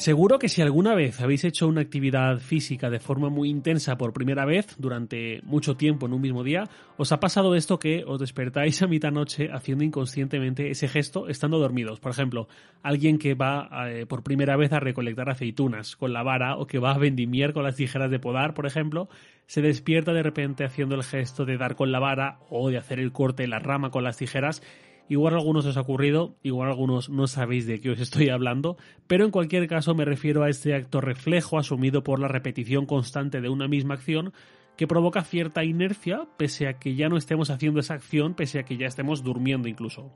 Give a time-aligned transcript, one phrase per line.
[0.00, 4.14] Seguro que si alguna vez habéis hecho una actividad física de forma muy intensa por
[4.14, 6.64] primera vez durante mucho tiempo en un mismo día,
[6.96, 11.58] os ha pasado esto que os despertáis a mitad noche haciendo inconscientemente ese gesto estando
[11.58, 12.00] dormidos.
[12.00, 12.48] Por ejemplo,
[12.82, 16.78] alguien que va eh, por primera vez a recolectar aceitunas con la vara o que
[16.78, 19.10] va a vendimiar con las tijeras de podar, por ejemplo,
[19.48, 23.00] se despierta de repente haciendo el gesto de dar con la vara o de hacer
[23.00, 24.62] el corte de la rama con las tijeras
[25.10, 28.76] Igual a algunos os ha ocurrido, igual algunos no sabéis de qué os estoy hablando,
[29.08, 33.40] pero en cualquier caso me refiero a este acto reflejo asumido por la repetición constante
[33.40, 34.32] de una misma acción
[34.76, 38.62] que provoca cierta inercia pese a que ya no estemos haciendo esa acción, pese a
[38.62, 40.12] que ya estemos durmiendo incluso.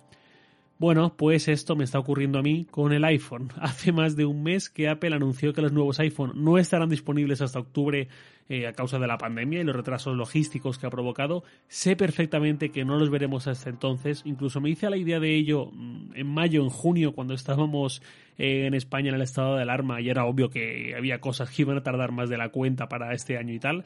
[0.78, 3.48] Bueno, pues esto me está ocurriendo a mí con el iPhone.
[3.60, 7.40] Hace más de un mes que Apple anunció que los nuevos iPhone no estarán disponibles
[7.40, 8.06] hasta octubre
[8.48, 11.44] eh, a causa de la pandemia y los retrasos logísticos que ha provocado.
[11.68, 14.22] Sé perfectamente que no los veremos hasta entonces.
[14.24, 18.02] Incluso me hice la idea de ello mm, en mayo, en junio, cuando estábamos
[18.38, 21.62] eh, en España en el estado de alarma y era obvio que había cosas que
[21.62, 23.84] iban a tardar más de la cuenta para este año y tal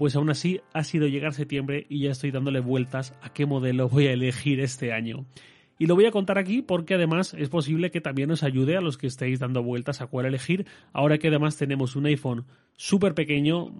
[0.00, 3.86] pues aún así ha sido llegar septiembre y ya estoy dándole vueltas a qué modelo
[3.90, 5.26] voy a elegir este año.
[5.80, 8.82] Y lo voy a contar aquí porque además es posible que también os ayude a
[8.82, 12.44] los que estéis dando vueltas a cuál elegir, ahora que además tenemos un iPhone
[12.76, 13.72] súper pequeño,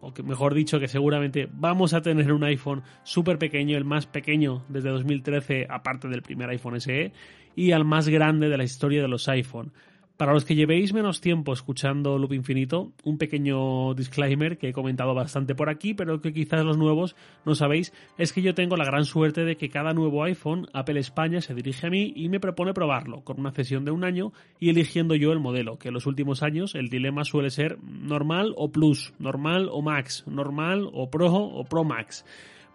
[0.00, 4.06] o que mejor dicho que seguramente vamos a tener un iPhone súper pequeño, el más
[4.06, 7.10] pequeño desde 2013 aparte del primer iPhone SE,
[7.56, 9.72] y al más grande de la historia de los iPhone.
[10.18, 15.14] Para los que llevéis menos tiempo escuchando Loop Infinito, un pequeño disclaimer que he comentado
[15.14, 17.14] bastante por aquí, pero que quizás los nuevos
[17.46, 20.98] no sabéis, es que yo tengo la gran suerte de que cada nuevo iPhone, Apple
[20.98, 24.32] España se dirige a mí y me propone probarlo, con una cesión de un año
[24.58, 28.54] y eligiendo yo el modelo, que en los últimos años el dilema suele ser normal
[28.56, 32.24] o plus, normal o max, normal o pro o pro max.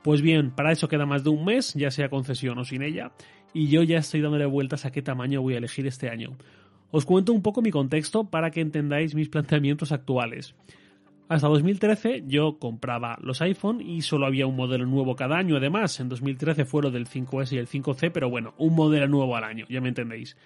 [0.01, 3.11] Pues bien, para eso queda más de un mes, ya sea concesión o sin ella,
[3.53, 6.37] y yo ya estoy dándole vueltas a qué tamaño voy a elegir este año.
[6.95, 10.53] Os cuento un poco mi contexto para que entendáis mis planteamientos actuales.
[11.27, 15.57] Hasta 2013 yo compraba los iPhone y solo había un modelo nuevo cada año.
[15.57, 19.43] Además, en 2013 fue del 5S y el 5C, pero bueno, un modelo nuevo al
[19.43, 20.37] año, ya me entendéis.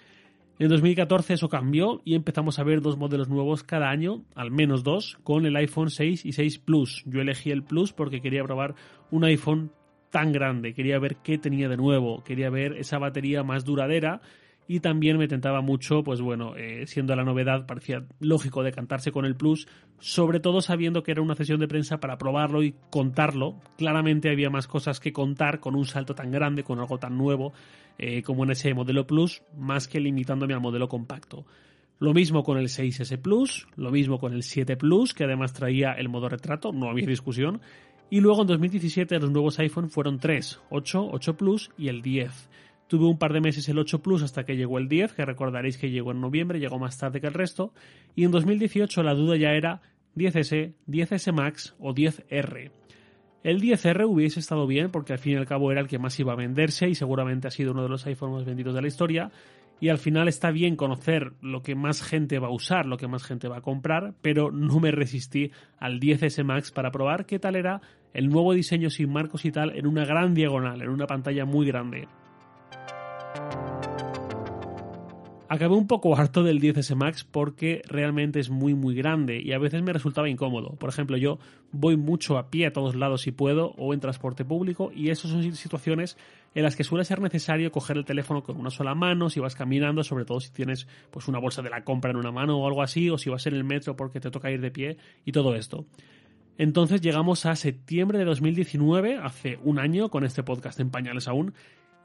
[0.58, 4.82] En 2014 eso cambió y empezamos a ver dos modelos nuevos cada año, al menos
[4.82, 7.04] dos, con el iPhone 6 y 6 Plus.
[7.04, 8.74] Yo elegí el Plus porque quería probar
[9.10, 9.70] un iPhone
[10.08, 14.22] tan grande, quería ver qué tenía de nuevo, quería ver esa batería más duradera
[14.70, 19.24] y también me tentaba mucho, pues bueno, eh, siendo la novedad, parecía lógico decantarse con
[19.24, 19.66] el Plus,
[19.98, 23.62] sobre todo sabiendo que era una sesión de prensa para probarlo y contarlo.
[23.78, 27.54] Claramente había más cosas que contar con un salto tan grande, con algo tan nuevo
[27.96, 31.46] eh, como en ese modelo Plus, más que limitándome al modelo compacto.
[31.98, 35.92] Lo mismo con el 6S Plus, lo mismo con el 7 Plus, que además traía
[35.92, 37.62] el modo retrato, no había discusión.
[38.10, 42.48] Y luego en 2017 los nuevos iPhone fueron 3, 8, 8 Plus y el 10.
[42.88, 45.76] Tuve un par de meses el 8 Plus hasta que llegó el 10, que recordaréis
[45.76, 47.74] que llegó en noviembre, llegó más tarde que el resto.
[48.16, 49.82] Y en 2018 la duda ya era
[50.16, 52.70] 10S, 10S Max o 10R.
[53.44, 56.18] El 10R hubiese estado bien porque al fin y al cabo era el que más
[56.18, 58.88] iba a venderse y seguramente ha sido uno de los iPhones más vendidos de la
[58.88, 59.30] historia.
[59.80, 63.06] Y al final está bien conocer lo que más gente va a usar, lo que
[63.06, 67.38] más gente va a comprar, pero no me resistí al 10S Max para probar qué
[67.38, 67.80] tal era
[68.12, 71.66] el nuevo diseño sin marcos y tal en una gran diagonal, en una pantalla muy
[71.66, 72.08] grande.
[75.50, 79.58] Acabé un poco harto del 10S Max porque realmente es muy muy grande y a
[79.58, 80.76] veces me resultaba incómodo.
[80.76, 81.38] Por ejemplo, yo
[81.72, 85.30] voy mucho a pie a todos lados si puedo o en transporte público y esas
[85.30, 86.18] son situaciones
[86.54, 89.54] en las que suele ser necesario coger el teléfono con una sola mano si vas
[89.54, 92.66] caminando, sobre todo si tienes pues una bolsa de la compra en una mano o
[92.66, 95.32] algo así o si vas en el metro porque te toca ir de pie y
[95.32, 95.86] todo esto.
[96.58, 101.54] Entonces llegamos a septiembre de 2019, hace un año, con este podcast en pañales aún,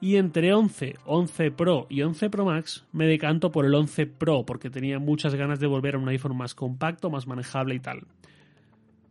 [0.04, 4.46] y entre 11, 11 Pro y 11 Pro Max me decanto por el 11 Pro
[4.46, 8.02] porque tenía muchas ganas de volver a un iPhone más compacto, más manejable y tal.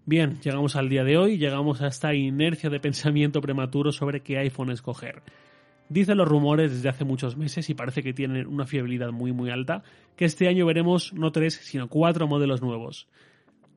[0.05, 4.37] Bien, llegamos al día de hoy, llegamos a esta inercia de pensamiento prematuro sobre qué
[4.37, 5.23] iPhone escoger.
[5.89, 9.49] Dicen los rumores desde hace muchos meses y parece que tienen una fiabilidad muy muy
[9.49, 9.85] alta,
[10.15, 13.09] que este año veremos no tres sino cuatro modelos nuevos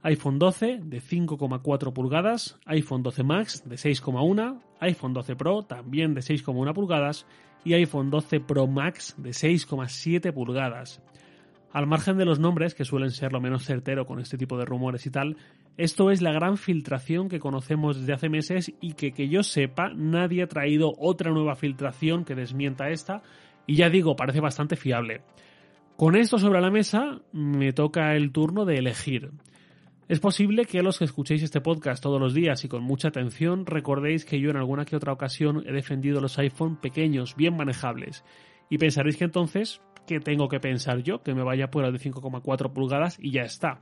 [0.06, 6.22] iPhone 12 de 5,4 pulgadas, iPhone 12 Max de 6,1, iPhone 12 Pro también de
[6.22, 7.26] 6,1 pulgadas
[7.64, 11.02] y iPhone 12 Pro Max de 6,7 pulgadas.
[11.74, 14.66] Al margen de los nombres, que suelen ser lo menos certero con este tipo de
[14.66, 15.38] rumores y tal,
[15.76, 19.90] esto es la gran filtración que conocemos desde hace meses y que que yo sepa
[19.96, 23.24] nadie ha traído otra nueva filtración que desmienta esta
[23.66, 25.24] y ya digo, parece bastante fiable.
[25.98, 29.32] Con esto sobre la mesa me toca el turno de elegir.
[30.08, 33.66] Es posible que los que escuchéis este podcast todos los días y con mucha atención
[33.66, 38.24] recordéis que yo en alguna que otra ocasión he defendido los iPhone pequeños, bien manejables.
[38.70, 41.24] Y pensaréis que entonces, ¿qué tengo que pensar yo?
[41.24, 43.82] Que me vaya por el de 5,4 pulgadas y ya está.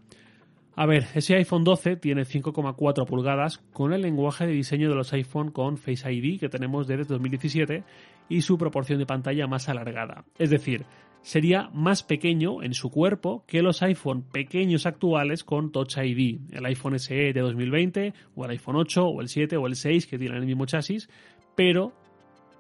[0.77, 5.11] A ver, ese iPhone 12 tiene 5,4 pulgadas con el lenguaje de diseño de los
[5.11, 7.83] iPhone con Face ID que tenemos desde 2017
[8.29, 10.23] y su proporción de pantalla más alargada.
[10.39, 10.85] Es decir,
[11.23, 16.65] sería más pequeño en su cuerpo que los iPhone pequeños actuales con Touch ID, el
[16.65, 20.19] iPhone SE de 2020 o el iPhone 8 o el 7 o el 6 que
[20.19, 21.09] tienen el mismo chasis,
[21.55, 21.93] pero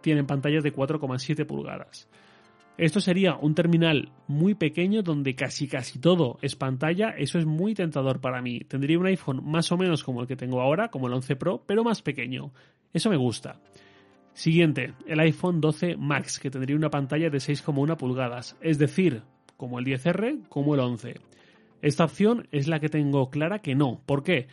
[0.01, 2.09] tienen pantallas de 4,7 pulgadas.
[2.77, 7.75] Esto sería un terminal muy pequeño donde casi casi todo es pantalla, eso es muy
[7.75, 8.61] tentador para mí.
[8.61, 11.63] Tendría un iPhone más o menos como el que tengo ahora, como el 11 Pro,
[11.67, 12.51] pero más pequeño.
[12.91, 13.59] Eso me gusta.
[14.33, 19.21] Siguiente, el iPhone 12 Max, que tendría una pantalla de 6,1 pulgadas, es decir,
[19.57, 21.15] como el 10R, como el 11.
[21.83, 24.01] Esta opción es la que tengo clara que no.
[24.05, 24.47] ¿Por qué?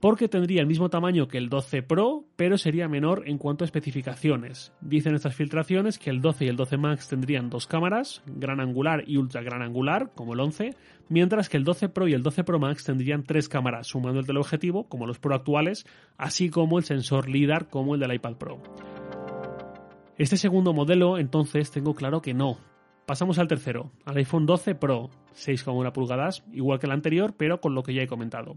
[0.00, 3.66] Porque tendría el mismo tamaño que el 12 Pro, pero sería menor en cuanto a
[3.66, 4.72] especificaciones.
[4.82, 9.04] Dicen estas filtraciones que el 12 y el 12 Max tendrían dos cámaras, gran angular
[9.06, 10.74] y ultra gran angular, como el 11,
[11.08, 14.26] mientras que el 12 Pro y el 12 Pro Max tendrían tres cámaras, sumando el
[14.26, 15.86] teleobjetivo, como los Pro actuales,
[16.18, 18.60] así como el sensor LIDAR, como el del iPad Pro.
[20.18, 22.56] Este segundo modelo, entonces, tengo claro que no.
[23.04, 27.74] Pasamos al tercero, al iPhone 12 Pro, 6,1 pulgadas, igual que el anterior, pero con
[27.74, 28.56] lo que ya he comentado.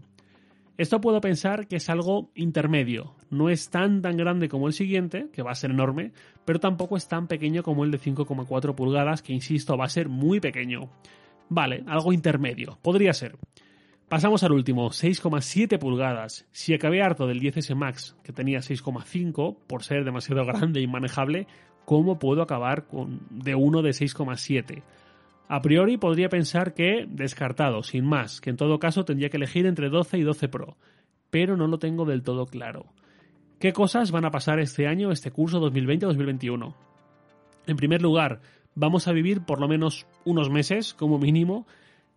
[0.78, 3.14] Esto puedo pensar que es algo intermedio.
[3.28, 6.12] No es tan tan grande como el siguiente, que va a ser enorme,
[6.46, 10.08] pero tampoco es tan pequeño como el de 5,4 pulgadas, que insisto, va a ser
[10.08, 10.88] muy pequeño.
[11.50, 12.78] Vale, algo intermedio.
[12.80, 13.36] Podría ser.
[14.10, 16.44] Pasamos al último, 6,7 pulgadas.
[16.50, 21.46] Si acabé harto del 10S Max, que tenía 6,5, por ser demasiado grande e inmanejable,
[21.84, 24.82] ¿cómo puedo acabar con de uno de 6,7?
[25.46, 29.64] A priori podría pensar que descartado, sin más, que en todo caso tendría que elegir
[29.64, 30.76] entre 12 y 12 Pro,
[31.30, 32.86] pero no lo tengo del todo claro.
[33.60, 36.74] ¿Qué cosas van a pasar este año, este curso 2020-2021?
[37.68, 38.40] En primer lugar,
[38.74, 41.64] vamos a vivir por lo menos unos meses, como mínimo,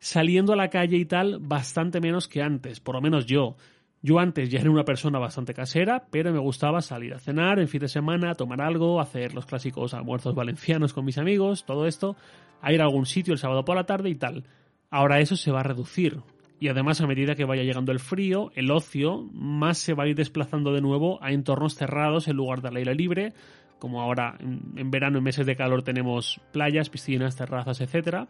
[0.04, 3.56] saliendo a la calle y tal bastante menos que antes, por lo menos yo.
[4.02, 7.70] Yo antes ya era una persona bastante casera, pero me gustaba salir a cenar en
[7.70, 12.18] fin de semana, tomar algo, hacer los clásicos almuerzos valencianos con mis amigos, todo esto,
[12.62, 14.44] a ir a algún sitio el sábado por la tarde y tal.
[14.90, 16.20] Ahora eso se va a reducir.
[16.60, 20.08] Y además a medida que vaya llegando el frío, el ocio, más se va a
[20.08, 23.34] ir desplazando de nuevo a entornos cerrados en lugar del aire libre,
[23.80, 28.28] como ahora en, verano en meses de calor tenemos playas, piscinas, terrazas, etcétera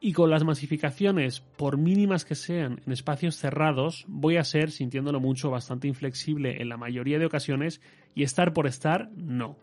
[0.00, 5.20] y con las masificaciones, por mínimas que sean, en espacios cerrados, voy a ser, sintiéndolo
[5.20, 7.80] mucho, bastante inflexible en la mayoría de ocasiones
[8.14, 9.56] y estar por estar, no.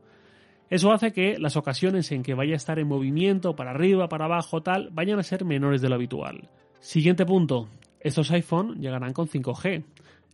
[0.70, 4.26] Eso hace que las ocasiones en que vaya a estar en movimiento, para arriba, para
[4.26, 6.50] abajo, tal, vayan a ser menores de lo habitual.
[6.80, 7.70] Siguiente punto.
[8.00, 9.84] Estos iPhone llegarán con 5G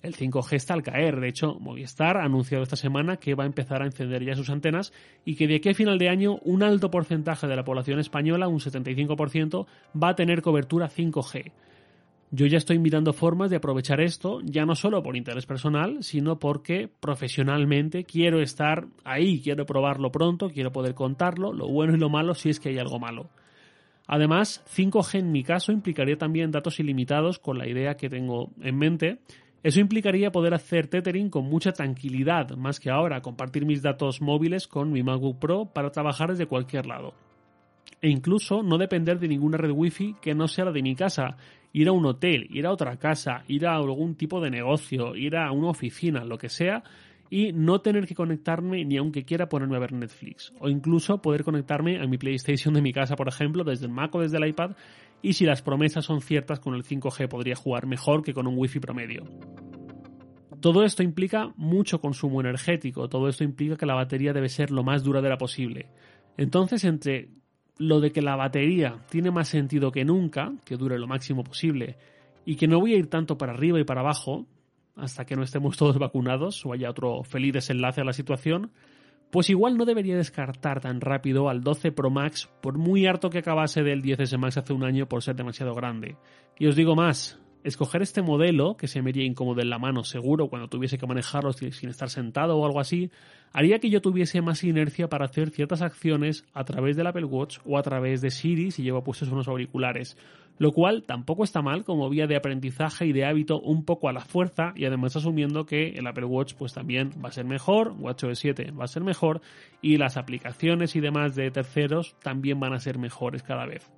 [0.02, 1.20] el 5G está al caer.
[1.20, 4.50] De hecho, Movistar ha anunciado esta semana que va a empezar a encender ya sus
[4.50, 4.94] antenas
[5.26, 8.48] y que de aquí a final de año un alto porcentaje de la población española,
[8.48, 9.66] un 75%,
[10.02, 11.52] va a tener cobertura 5G.
[12.34, 16.40] Yo ya estoy mirando formas de aprovechar esto, ya no solo por interés personal, sino
[16.40, 22.10] porque profesionalmente quiero estar ahí, quiero probarlo pronto, quiero poder contarlo, lo bueno y lo
[22.10, 23.30] malo si es que hay algo malo.
[24.08, 28.78] Además, 5G en mi caso implicaría también datos ilimitados con la idea que tengo en
[28.78, 29.20] mente
[29.64, 34.68] eso implicaría poder hacer tethering con mucha tranquilidad, más que ahora compartir mis datos móviles
[34.68, 37.14] con mi MacBook Pro para trabajar desde cualquier lado.
[38.02, 41.38] E incluso no depender de ninguna red wifi que no sea la de mi casa,
[41.74, 45.36] ir a un hotel, ir a otra casa, ir a algún tipo de negocio, ir
[45.36, 46.84] a una oficina, lo que sea,
[47.32, 50.54] y no tener que conectarme ni aunque quiera ponerme a ver Netflix.
[50.60, 54.14] O incluso poder conectarme a mi PlayStation de mi casa, por ejemplo, desde el Mac
[54.14, 54.72] o desde el iPad
[55.22, 58.58] y si las promesas son ciertas con el 5G podría jugar mejor que con un
[58.58, 59.24] Wi-Fi promedio.
[60.60, 64.84] Todo esto implica mucho consumo energético, todo esto implica que la batería debe ser lo
[64.84, 65.88] más duradera posible.
[66.36, 67.30] Entonces, entre
[67.78, 71.96] lo de que la batería tiene más sentido que nunca, que dure lo máximo posible,
[72.46, 74.46] y que no voy a ir tanto para arriba y para abajo,
[75.02, 78.72] hasta que no estemos todos vacunados o haya otro feliz desenlace a la situación,
[79.32, 83.40] pues igual no debería descartar tan rápido al 12 Pro Max por muy harto que
[83.40, 86.18] acabase del 10S Max hace un año por ser demasiado grande.
[86.60, 90.04] Y os digo más, escoger este modelo, que se me haría incómodo en la mano
[90.04, 93.12] seguro cuando tuviese que manejarlo sin estar sentado o algo así,
[93.54, 97.60] haría que yo tuviese más inercia para hacer ciertas acciones a través del Apple Watch
[97.66, 100.18] o a través de Siri si llevo puestos unos auriculares
[100.62, 104.14] lo cual tampoco está mal como vía de aprendizaje y de hábito un poco a
[104.14, 107.96] la fuerza y además asumiendo que el Apple Watch pues también va a ser mejor,
[107.98, 109.42] WatchOS 7 va a ser mejor
[109.82, 113.90] y las aplicaciones y demás de terceros también van a ser mejores cada vez.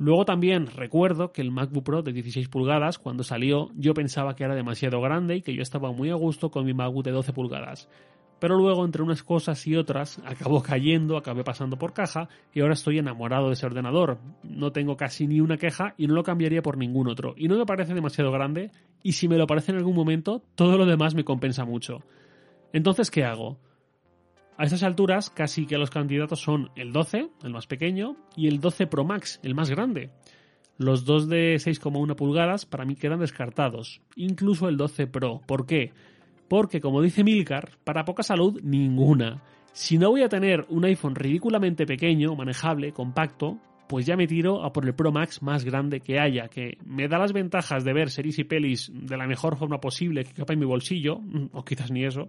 [0.00, 4.44] Luego también recuerdo que el MacBook Pro de 16 pulgadas, cuando salió, yo pensaba que
[4.44, 7.34] era demasiado grande y que yo estaba muy a gusto con mi MacBook de 12
[7.34, 7.86] pulgadas.
[8.38, 12.72] Pero luego, entre unas cosas y otras, acabó cayendo, acabé pasando por caja y ahora
[12.72, 14.16] estoy enamorado de ese ordenador.
[14.42, 17.34] No tengo casi ni una queja y no lo cambiaría por ningún otro.
[17.36, 18.70] Y no me parece demasiado grande
[19.02, 21.98] y si me lo parece en algún momento, todo lo demás me compensa mucho.
[22.72, 23.58] Entonces, ¿qué hago?
[24.60, 28.60] A estas alturas, casi que los candidatos son el 12, el más pequeño, y el
[28.60, 30.10] 12 Pro Max, el más grande.
[30.76, 35.40] Los dos de 6,1 pulgadas para mí quedan descartados, incluso el 12 Pro.
[35.46, 35.92] ¿Por qué?
[36.46, 39.42] Porque, como dice Milcar, para poca salud, ninguna.
[39.72, 44.62] Si no voy a tener un iPhone ridículamente pequeño, manejable, compacto, pues ya me tiro
[44.62, 47.94] a por el Pro Max más grande que haya, que me da las ventajas de
[47.94, 51.18] ver series y pelis de la mejor forma posible que capa en mi bolsillo,
[51.52, 52.28] o quizás ni eso,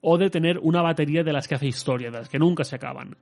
[0.00, 2.76] o de tener una batería de las que hace historia, de las que nunca se
[2.76, 3.16] acaban.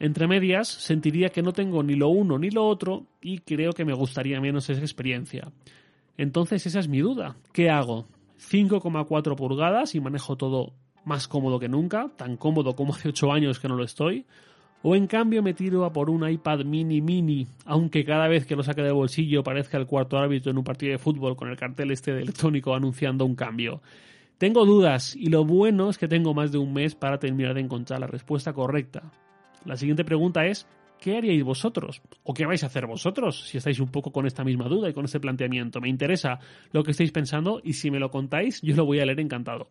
[0.00, 3.84] Entre medias, sentiría que no tengo ni lo uno ni lo otro y creo que
[3.84, 5.50] me gustaría menos esa experiencia.
[6.16, 7.36] Entonces esa es mi duda.
[7.52, 8.06] ¿Qué hago?
[8.38, 10.72] 5,4 pulgadas y manejo todo
[11.04, 14.26] más cómodo que nunca, tan cómodo como hace 8 años que no lo estoy.
[14.82, 18.54] O en cambio me tiro a por un iPad mini mini, aunque cada vez que
[18.54, 21.56] lo saque del bolsillo parezca el cuarto árbitro en un partido de fútbol con el
[21.56, 23.80] cartel este de electrónico anunciando un cambio.
[24.38, 27.60] Tengo dudas y lo bueno es que tengo más de un mes para terminar de
[27.60, 29.10] encontrar la respuesta correcta.
[29.64, 30.68] La siguiente pregunta es,
[31.00, 32.00] ¿qué haríais vosotros?
[32.22, 34.92] ¿O qué vais a hacer vosotros si estáis un poco con esta misma duda y
[34.92, 35.80] con este planteamiento?
[35.80, 36.38] Me interesa
[36.70, 39.70] lo que estáis pensando y si me lo contáis yo lo voy a leer encantado.